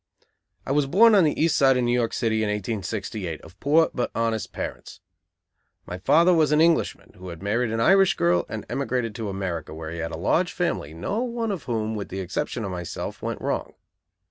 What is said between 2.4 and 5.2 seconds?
in 1868, of poor but honest parents.